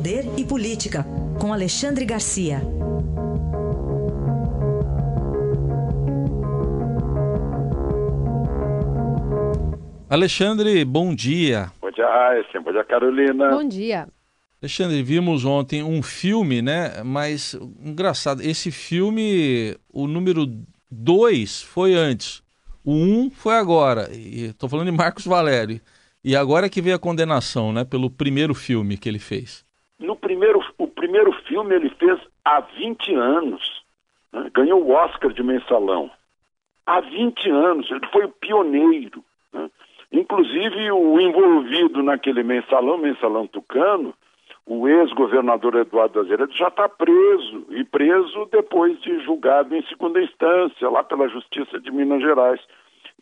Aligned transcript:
Poder 0.00 0.24
e 0.38 0.46
Política, 0.46 1.04
com 1.38 1.52
Alexandre 1.52 2.06
Garcia. 2.06 2.62
Alexandre, 10.08 10.82
bom 10.86 11.14
dia. 11.14 11.70
Bom 11.82 11.90
dia, 11.90 12.06
Raíssa. 12.06 12.60
Bom 12.60 12.72
dia, 12.72 12.82
Carolina. 12.82 13.50
Bom 13.50 13.68
dia. 13.68 14.08
Alexandre, 14.62 15.02
vimos 15.02 15.44
ontem 15.44 15.82
um 15.82 16.02
filme, 16.02 16.62
né? 16.62 17.02
Mas 17.04 17.54
engraçado, 17.84 18.40
esse 18.40 18.70
filme, 18.70 19.76
o 19.92 20.06
número 20.06 20.46
2 20.90 21.60
foi 21.60 21.92
antes, 21.92 22.42
o 22.82 22.94
1 22.94 22.96
um 22.96 23.30
foi 23.30 23.54
agora. 23.54 24.08
Estou 24.10 24.66
falando 24.66 24.90
de 24.90 24.96
Marcos 24.96 25.26
Valério. 25.26 25.78
E 26.24 26.34
agora 26.34 26.70
que 26.70 26.80
veio 26.80 26.96
a 26.96 26.98
condenação, 26.98 27.70
né? 27.70 27.84
Pelo 27.84 28.08
primeiro 28.08 28.54
filme 28.54 28.96
que 28.96 29.06
ele 29.06 29.18
fez. 29.18 29.68
No 30.00 30.16
primeiro, 30.16 30.64
o 30.78 30.86
primeiro 30.86 31.30
filme 31.46 31.74
ele 31.74 31.90
fez 31.90 32.18
há 32.44 32.60
20 32.60 33.14
anos. 33.14 33.84
Né? 34.32 34.50
Ganhou 34.52 34.82
o 34.82 34.92
Oscar 34.92 35.32
de 35.32 35.42
mensalão. 35.42 36.10
Há 36.86 37.00
20 37.00 37.50
anos. 37.50 37.90
Ele 37.90 38.06
foi 38.10 38.24
o 38.24 38.30
pioneiro. 38.30 39.22
Né? 39.52 39.70
Inclusive 40.10 40.90
o 40.90 41.20
envolvido 41.20 42.02
naquele 42.02 42.42
mensalão, 42.42 42.96
mensalão 42.96 43.46
tucano, 43.46 44.14
o 44.66 44.88
ex-governador 44.88 45.74
Eduardo 45.74 46.20
Azevedo 46.20 46.52
já 46.54 46.68
está 46.68 46.88
preso, 46.88 47.66
e 47.70 47.84
preso 47.84 48.46
depois 48.52 49.00
de 49.00 49.18
julgado 49.24 49.74
em 49.74 49.82
segunda 49.86 50.22
instância, 50.22 50.88
lá 50.88 51.02
pela 51.02 51.28
Justiça 51.28 51.80
de 51.80 51.90
Minas 51.90 52.22
Gerais. 52.22 52.60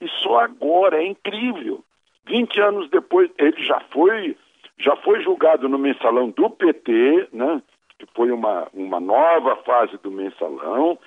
E 0.01 0.09
só 0.23 0.41
agora, 0.41 1.03
é 1.03 1.07
incrível, 1.07 1.83
20 2.27 2.61
anos 2.61 2.91
depois, 2.91 3.31
ele 3.39 3.63
já 3.63 3.81
foi, 3.91 4.37
já 4.79 4.97
foi 4.97 5.23
julgado 5.23 5.69
no 5.69 5.79
mensalão 5.79 6.31
do 6.31 6.49
PT, 6.51 7.29
né, 7.33 7.63
que 7.99 8.07
foi 8.15 8.31
uma, 8.31 8.69
uma 8.73 9.01
nova 9.01 9.57
fase 9.57 9.98
do 9.98 10.11
mensalão, 10.11 10.98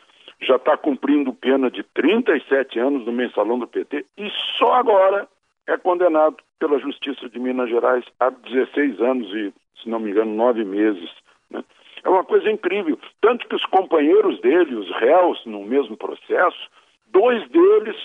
já 0.42 0.56
está 0.56 0.76
cumprindo 0.76 1.34
pena 1.34 1.70
de 1.70 1.84
37 1.84 2.80
anos 2.80 3.06
no 3.06 3.12
mensalão 3.12 3.60
do 3.60 3.68
PT, 3.68 4.06
e 4.18 4.30
só 4.58 4.74
agora 4.74 5.28
é 5.68 5.78
condenado 5.78 6.38
pela 6.60 6.80
Justiça 6.80 7.30
de 7.30 7.40
Minas 7.40 7.70
Gerais 7.70 8.06
há 8.20 8.30
16 8.30 9.02
anos 9.02 9.28
e, 9.34 9.54
se 9.82 9.90
não 9.90 10.00
me 10.00 10.12
engano, 10.12 10.34
nove 10.34 10.64
meses. 10.64 11.10
Né? 11.50 11.64
É 12.04 12.10
uma 12.10 12.24
coisa 12.24 12.50
incrível. 12.50 13.00
Tanto 13.20 13.48
que 13.48 13.56
os 13.56 13.66
companheiros 13.66 14.40
dele, 14.42 14.76
os 14.76 14.92
réus, 14.98 15.44
no 15.46 15.64
mesmo 15.64 15.98
processo, 15.98 16.70
dois 17.08 17.48
deles, 17.50 17.96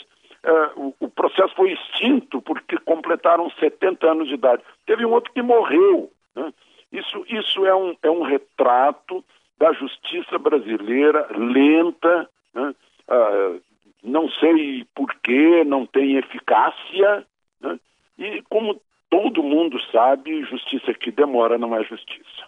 uh, 0.45 0.81
o, 0.81 0.95
o, 1.01 1.09
processo 1.09 1.55
foi 1.55 1.73
extinto 1.73 2.41
porque 2.43 2.66
completaram 3.27 3.51
70 3.51 4.11
anos 4.11 4.29
de 4.29 4.35
idade. 4.35 4.63
Teve 4.87 5.05
um 5.05 5.13
outro 5.13 5.33
que 5.33 5.43
morreu. 5.43 6.11
Né? 6.35 6.53
Isso, 6.93 7.25
isso 7.29 7.67
é, 7.67 7.75
um, 7.75 7.97
é 8.03 8.11
um 8.11 8.23
retrato 8.23 9.25
da 9.59 9.73
justiça 9.73 10.39
brasileira 10.39 11.27
lenta, 11.37 12.29
né? 12.55 12.75
uh, 13.09 13.61
não 14.03 14.29
sei 14.31 14.87
por 14.95 15.13
que 15.17 15.65
não 15.65 15.85
tem 15.87 16.17
eficácia, 16.17 17.27
né? 17.61 17.81
E 18.19 18.43
como 18.49 18.81
todo 19.11 19.43
mundo 19.43 19.79
sabe, 19.91 20.45
justiça 20.45 20.95
que 20.95 21.11
demora 21.11 21.59
não 21.59 21.75
é 21.75 21.83
justiça. 21.83 22.47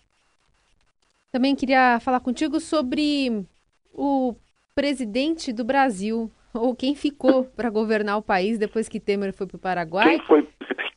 Também 1.32 1.56
queria 1.56 1.98
falar 2.00 2.20
contigo 2.20 2.60
sobre 2.60 3.44
o 3.92 4.34
presidente 4.74 5.52
do 5.52 5.64
Brasil, 5.64 6.30
ou 6.54 6.74
quem 6.74 6.94
ficou 6.94 7.44
para 7.44 7.70
governar 7.70 8.16
o 8.18 8.22
país 8.22 8.58
depois 8.58 8.88
que 8.88 9.00
Temer 9.00 9.32
foi 9.32 9.46
para 9.46 9.56
o 9.56 9.60
Paraguai. 9.60 10.10
Quem, 10.10 10.26
foi, 10.26 10.48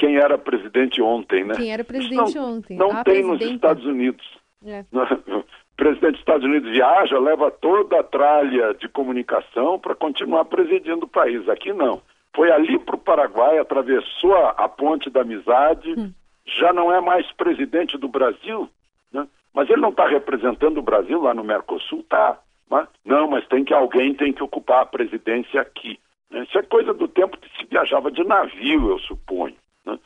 quem 0.02 0.18
era 0.18 0.36
presidente 0.36 1.00
ontem, 1.00 1.44
né? 1.44 1.54
Quem 1.56 1.72
era 1.72 1.84
presidente 1.84 2.36
não, 2.36 2.58
ontem. 2.58 2.76
Não 2.76 2.92
a 2.92 3.04
tem 3.04 3.14
presidenta. 3.14 3.46
nos 3.46 3.54
Estados 3.54 3.86
Unidos. 3.86 4.28
É. 4.66 4.84
O 4.92 5.44
presidente 5.78 6.14
dos 6.14 6.20
Estados 6.22 6.44
Unidos 6.44 6.72
viaja, 6.72 7.20
leva 7.20 7.52
toda 7.52 8.00
a 8.00 8.04
tralha 8.04 8.74
de 8.74 8.90
comunicação 8.90 9.78
para 9.78 9.94
continuar 9.94 10.46
presidindo 10.46 11.06
o 11.06 11.10
país. 11.10 11.48
Aqui 11.48 11.72
não 11.72 12.02
foi 12.36 12.52
ali 12.52 12.80
para 12.80 12.96
o 12.96 13.00
Paraguai, 13.00 13.60
atravessou 13.60 14.36
a, 14.36 14.50
a, 14.52 14.70
ponte 14.70 15.10
da 15.10 15.22
amizade, 15.22 15.94
hum. 15.96 16.12
já 16.46 16.74
não 16.74 16.92
é 16.92 17.00
mais 17.00 17.30
presidente 17.34 17.98
do 17.98 18.08
Brasil, 18.08 18.68
né? 19.12 19.28
mas 19.54 19.70
ele 19.70 19.82
não 19.82 19.90
está 19.90 20.08
representando 20.08 20.78
o 20.78 20.84
Brasil 20.84 21.22
lá 21.22 21.34
no 21.34 21.44
Mercosul, 21.44 22.04
tá? 22.10 22.40
Mas, 22.70 22.88
não, 23.06 23.28
mas 23.28 23.46
tem 23.48 23.64
que 23.64 23.74
alguém 23.74 24.16
tem 24.16 24.32
que 24.32 24.42
ocupar 24.42 24.82
a 24.82 24.86
presidência 24.86 25.62
aqui. 25.62 26.00
Né? 26.32 26.44
Isso 26.44 26.58
é 26.58 26.64
coisa 26.64 26.94
do 26.94 27.08
tempo 27.08 27.38
que 27.38 27.50
se 27.58 27.68
viajava 27.70 28.10
de 28.10 28.24
navio, 28.24 28.92
eu 28.92 29.00
suponho. 29.00 29.56
Né? 29.86 29.98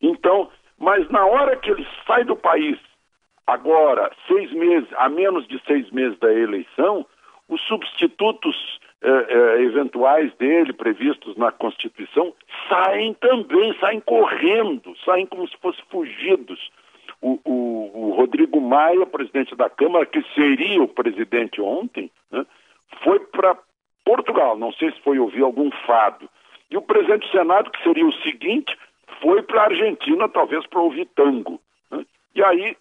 Então, 0.00 0.50
mas 0.78 1.08
na 1.10 1.24
hora 1.24 1.56
que 1.56 1.70
ele 1.70 1.86
sai 2.06 2.24
do 2.24 2.36
país, 2.36 2.78
agora, 3.46 4.10
seis 4.26 4.50
meses, 4.52 4.88
a 4.96 5.08
menos 5.08 5.46
de 5.46 5.60
seis 5.66 5.90
meses 5.90 6.18
da 6.18 6.32
eleição, 6.32 7.06
os 7.48 7.60
substitutos 7.62 8.80
eh, 9.02 9.26
eh, 9.28 9.62
eventuais 9.62 10.32
dele 10.34 10.72
previstos 10.72 11.36
na 11.36 11.50
Constituição 11.50 12.32
saem 12.68 13.14
também, 13.14 13.76
saem 13.78 14.00
correndo, 14.00 14.96
saem 15.04 15.26
como 15.26 15.48
se 15.48 15.56
fossem 15.58 15.84
fugidos. 15.90 16.70
O, 17.20 17.38
o, 17.44 17.90
o, 17.94 18.14
Rodrigo 18.14 18.60
Maia, 18.60 19.04
presidente 19.06 19.54
da 19.54 19.68
Câmara, 19.68 20.06
que 20.06 20.22
seria 20.34 20.82
o 20.82 20.88
presidente 20.88 21.60
ontem, 21.60 22.10
né, 22.30 22.46
foi 23.02 23.20
para 23.20 23.56
Portugal, 24.04 24.56
não 24.56 24.72
sei 24.72 24.90
se 24.92 25.00
foi 25.00 25.18
ouvir 25.18 25.42
algum 25.42 25.70
fado. 25.86 26.28
E 26.70 26.76
o 26.76 26.82
presidente 26.82 27.26
do 27.26 27.32
Senado, 27.32 27.70
que 27.70 27.82
seria 27.82 28.06
o 28.06 28.14
seguinte, 28.22 28.76
foi 29.22 29.40
para 29.42 29.62
a 29.62 29.66
Argentina, 29.66 30.28
talvez 30.28 30.66
para 30.66 30.80
ouvir 30.80 31.06
tango. 31.14 31.60
Né? 31.90 32.04
E 32.34 32.42
aí, 32.42 32.76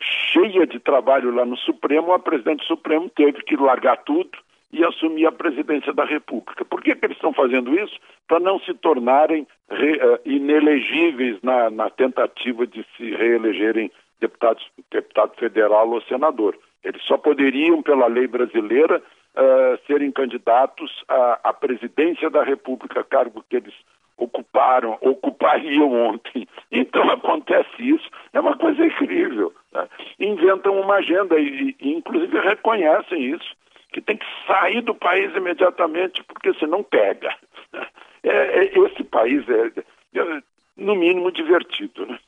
cheia 0.00 0.66
de 0.66 0.78
trabalho 0.78 1.34
lá 1.34 1.44
no 1.44 1.56
Supremo, 1.56 2.12
a 2.12 2.18
presidente 2.18 2.64
Supremo 2.64 3.10
teve 3.10 3.42
que 3.42 3.56
largar 3.56 3.96
tudo 4.04 4.30
e 4.72 4.84
assumir 4.84 5.26
a 5.26 5.32
presidência 5.32 5.92
da 5.92 6.04
República. 6.04 6.64
Por 6.64 6.80
que, 6.80 6.94
que 6.94 7.04
eles 7.04 7.16
estão 7.16 7.32
fazendo 7.32 7.74
isso? 7.74 7.98
Para 8.28 8.38
não 8.38 8.60
se 8.60 8.72
tornarem 8.74 9.46
re, 9.68 9.96
uh, 9.96 10.20
inelegíveis 10.24 11.38
na, 11.42 11.68
na, 11.70 11.90
tentativa 11.90 12.64
de 12.66 12.86
se 12.96 13.10
reelegerem 13.10 13.90
deputados, 14.20 14.64
deputado 14.90 15.34
federal 15.36 15.90
ou 15.90 16.00
senador. 16.02 16.56
Eles 16.84 17.02
só 17.02 17.18
poderiam, 17.18 17.82
pela 17.82 18.06
lei 18.06 18.28
brasileira, 18.28 18.98
uh, 18.98 19.86
serem 19.88 20.12
candidatos 20.12 21.02
à, 21.08 21.40
à 21.44 21.52
presidência 21.52 22.30
da 22.30 22.44
República, 22.44 23.02
cargo 23.02 23.44
que 23.50 23.56
eles 23.56 23.74
ocuparam, 24.20 24.98
ocupariam 25.00 25.92
ontem. 25.92 26.46
Então 26.70 27.08
acontece 27.10 27.68
isso, 27.78 28.08
é 28.32 28.40
uma 28.40 28.56
coisa 28.56 28.84
incrível. 28.84 29.52
Né? 29.72 29.88
Inventam 30.18 30.80
uma 30.80 30.96
agenda 30.96 31.38
e, 31.38 31.74
e, 31.80 31.92
inclusive, 31.92 32.38
reconhecem 32.40 33.34
isso 33.34 33.56
que 33.92 34.00
tem 34.00 34.16
que 34.16 34.26
sair 34.46 34.82
do 34.82 34.94
país 34.94 35.34
imediatamente, 35.34 36.22
porque 36.24 36.54
senão 36.54 36.82
pega. 36.82 37.34
É, 38.22 38.28
é, 38.28 38.78
esse 38.78 39.02
país 39.02 39.44
é, 39.48 39.80
é, 40.20 40.42
no 40.76 40.94
mínimo, 40.94 41.32
divertido, 41.32 42.06
né? 42.06 42.18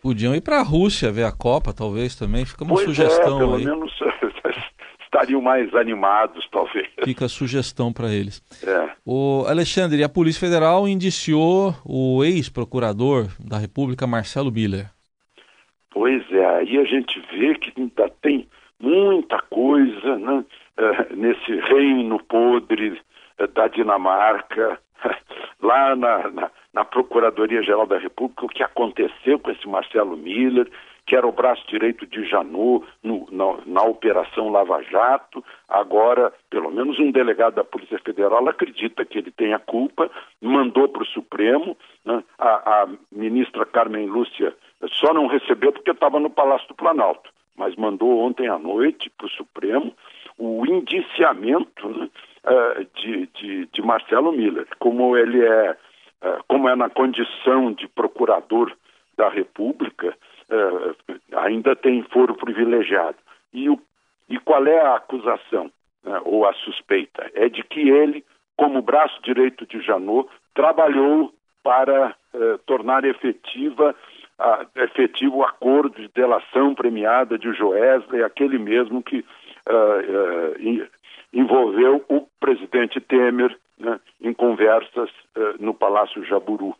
Podiam 0.00 0.34
ir 0.34 0.40
para 0.40 0.58
a 0.58 0.62
Rússia 0.62 1.10
ver 1.10 1.24
a 1.24 1.32
Copa, 1.32 1.72
talvez, 1.72 2.14
também. 2.14 2.44
Fica 2.46 2.64
uma 2.64 2.74
pois 2.74 2.86
sugestão 2.86 3.36
é, 3.36 3.38
pelo 3.38 3.54
aí. 3.56 3.64
menos 3.64 3.92
estariam 5.08 5.40
mais 5.40 5.74
animados, 5.74 6.46
talvez. 6.52 6.86
Fica 7.02 7.24
a 7.24 7.28
sugestão 7.28 7.92
para 7.92 8.12
eles. 8.12 8.42
É. 8.64 8.90
O 9.04 9.44
Alexandre, 9.48 10.04
a 10.04 10.08
Polícia 10.08 10.46
Federal 10.46 10.86
indiciou 10.86 11.74
o 11.84 12.22
ex-procurador 12.22 13.26
da 13.38 13.58
República, 13.58 14.06
Marcelo 14.06 14.50
Biller. 14.50 14.90
Pois 15.90 16.22
é, 16.30 16.46
aí 16.46 16.78
a 16.78 16.84
gente 16.84 17.20
vê 17.32 17.54
que 17.54 17.72
ainda 17.76 18.08
tem 18.22 18.46
muita 18.80 19.40
coisa, 19.50 20.16
né? 20.18 20.44
Eh, 20.76 21.14
nesse 21.16 21.56
reino 21.72 22.22
podre 22.22 23.00
eh, 23.38 23.46
da 23.48 23.66
Dinamarca, 23.66 24.78
lá 25.60 25.96
na, 25.96 26.30
na, 26.30 26.50
na 26.72 26.84
Procuradoria-Geral 26.84 27.86
da 27.86 27.98
República, 27.98 28.46
o 28.46 28.48
que 28.48 28.62
aconteceu 28.62 29.40
com 29.40 29.50
esse 29.50 29.66
Marcelo 29.66 30.16
Miller, 30.16 30.70
que 31.08 31.16
era 31.16 31.26
o 31.26 31.32
braço 31.32 31.66
direito 31.66 32.06
de 32.06 32.22
Janot 32.28 32.86
no, 33.02 33.26
na, 33.32 33.56
na, 33.64 33.82
Operação 33.82 34.50
Lava 34.50 34.82
Jato. 34.82 35.42
Agora, 35.66 36.30
pelo 36.50 36.70
menos 36.70 37.00
um 37.00 37.10
delegado 37.10 37.54
da 37.54 37.64
Polícia 37.64 37.98
Federal 37.98 38.46
acredita 38.46 39.06
que 39.06 39.16
ele 39.16 39.30
tem 39.30 39.54
a 39.54 39.58
culpa, 39.58 40.10
mandou 40.38 40.86
para 40.86 41.02
o 41.02 41.06
Supremo. 41.06 41.74
Né? 42.04 42.22
A, 42.38 42.82
a, 42.82 42.88
ministra 43.10 43.64
Carmen 43.64 44.06
Lúcia 44.06 44.54
só 44.92 45.14
não 45.14 45.26
recebeu 45.28 45.72
porque 45.72 45.92
estava 45.92 46.20
no 46.20 46.28
Palácio 46.28 46.68
do 46.68 46.74
Planalto, 46.74 47.30
mas 47.56 47.74
mandou 47.74 48.18
ontem 48.18 48.46
à 48.46 48.58
noite 48.58 49.10
para 49.16 49.28
o 49.28 49.30
Supremo 49.30 49.94
o 50.36 50.66
indiciamento 50.66 51.88
né, 51.88 52.10
uh, 52.44 52.86
de, 53.00 53.26
de, 53.28 53.66
de, 53.72 53.82
Marcelo 53.82 54.30
Miller, 54.30 54.68
como 54.78 55.16
ele 55.16 55.42
é, 55.42 55.70
uh, 55.70 56.44
como 56.46 56.68
é 56.68 56.76
na 56.76 56.90
condição 56.90 57.72
de 57.72 57.88
procurador 57.88 58.70
da 59.16 59.30
República, 59.30 60.14
ainda 61.36 61.76
tem 61.76 62.02
foro 62.04 62.34
privilegiado. 62.34 63.16
E, 63.52 63.68
o, 63.68 63.80
e 64.28 64.38
qual 64.38 64.66
é 64.66 64.80
a 64.80 64.96
acusação 64.96 65.70
né, 66.04 66.20
ou 66.24 66.46
a 66.46 66.52
suspeita? 66.54 67.30
É 67.34 67.48
de 67.48 67.62
que 67.62 67.88
ele, 67.88 68.24
como 68.56 68.82
braço 68.82 69.20
direito 69.22 69.66
de 69.66 69.80
Janot, 69.80 70.28
trabalhou 70.54 71.32
para 71.62 72.14
tornar 72.66 73.04
efetiva 73.04 73.94
a, 74.38 74.66
efetivo 74.76 75.42
acordo 75.42 76.00
de 76.00 76.08
delação 76.08 76.74
premiada 76.74 77.36
de 77.36 77.52
Joesley, 77.52 78.22
aquele 78.22 78.58
mesmo 78.58 79.02
que 79.02 79.18
uh, 79.18 80.82
uh, 80.82 80.88
envolveu 81.32 82.04
o 82.08 82.26
presidente 82.38 83.00
Temer 83.00 83.56
né, 83.78 83.98
em 84.20 84.32
conversas 84.32 85.10
uh, 85.36 85.56
no 85.58 85.74
Palácio 85.74 86.24
Jaburu. 86.24 86.74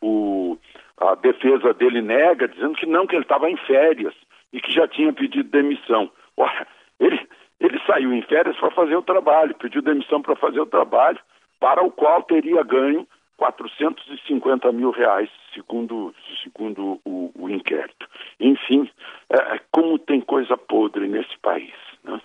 O, 0.00 0.56
a 0.98 1.14
defesa 1.14 1.74
dele 1.74 2.00
nega, 2.00 2.48
dizendo 2.48 2.74
que 2.74 2.86
não, 2.86 3.06
que 3.06 3.14
ele 3.14 3.22
estava 3.22 3.50
em 3.50 3.56
férias 3.56 4.14
e 4.52 4.60
que 4.60 4.72
já 4.72 4.86
tinha 4.86 5.12
pedido 5.12 5.50
demissão. 5.50 6.10
Ora, 6.36 6.66
ele, 7.00 7.20
ele 7.60 7.80
saiu 7.86 8.12
em 8.12 8.22
férias 8.22 8.56
para 8.56 8.70
fazer 8.70 8.96
o 8.96 9.02
trabalho, 9.02 9.54
pediu 9.56 9.82
demissão 9.82 10.22
para 10.22 10.36
fazer 10.36 10.60
o 10.60 10.66
trabalho, 10.66 11.18
para 11.58 11.82
o 11.82 11.90
qual 11.90 12.22
teria 12.22 12.62
ganho 12.62 13.06
450 13.36 14.70
mil 14.72 14.90
reais, 14.90 15.28
segundo, 15.52 16.14
segundo 16.42 17.00
o, 17.04 17.32
o 17.36 17.50
inquérito. 17.50 18.06
Enfim, 18.38 18.88
é, 19.28 19.56
é, 19.56 19.60
como 19.72 19.98
tem 19.98 20.20
coisa 20.20 20.56
podre 20.56 21.08
nesse 21.08 21.36
país. 21.42 21.74
Né? 22.04 22.20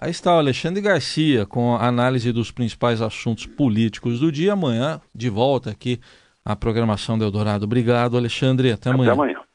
Aí 0.00 0.10
está 0.10 0.36
o 0.36 0.38
Alexandre 0.38 0.80
Garcia 0.80 1.44
com 1.44 1.74
a 1.74 1.86
análise 1.86 2.32
dos 2.32 2.52
principais 2.52 3.02
assuntos 3.02 3.46
políticos 3.46 4.20
do 4.20 4.30
dia. 4.30 4.52
Amanhã, 4.52 5.00
de 5.12 5.28
volta 5.28 5.70
aqui 5.70 5.98
à 6.48 6.56
programação 6.56 7.18
do 7.18 7.24
Eldorado. 7.24 7.64
Obrigado, 7.66 8.16
Alexandre. 8.16 8.72
Até 8.72 8.88
amanhã. 8.88 9.12
Até 9.12 9.20
amanhã. 9.20 9.47